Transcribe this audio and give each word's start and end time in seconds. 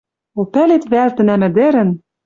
О 0.39 0.41
пӓлет 0.51 0.83
вӓл, 0.91 1.09
тӹнӓм 1.15 1.41
ӹдӹрӹн 1.47 1.89